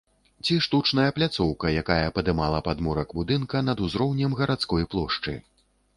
[0.45, 5.37] Ці штучная пляцоўка, якая падымала падмурак будынка над узроўнем гарадской плошчы.